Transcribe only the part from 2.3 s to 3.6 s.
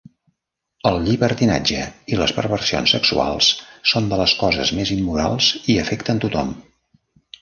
perversions sexuals